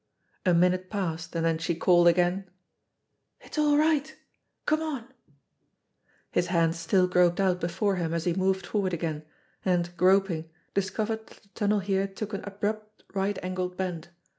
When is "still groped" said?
6.79-7.39